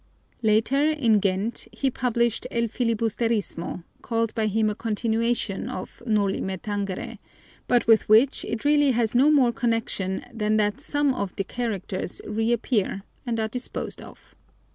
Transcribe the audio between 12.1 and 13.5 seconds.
reappear and are